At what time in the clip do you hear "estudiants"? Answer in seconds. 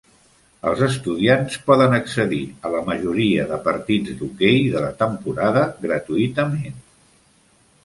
0.85-1.57